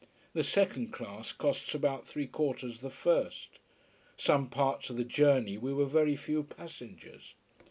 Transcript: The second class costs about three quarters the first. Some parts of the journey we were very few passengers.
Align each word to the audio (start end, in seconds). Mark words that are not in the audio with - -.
The 0.33 0.43
second 0.43 0.91
class 0.91 1.31
costs 1.31 1.75
about 1.75 2.07
three 2.07 2.25
quarters 2.25 2.79
the 2.79 2.89
first. 2.89 3.59
Some 4.17 4.47
parts 4.49 4.89
of 4.89 4.97
the 4.97 5.03
journey 5.03 5.59
we 5.59 5.73
were 5.75 5.85
very 5.85 6.15
few 6.15 6.41
passengers. 6.41 7.35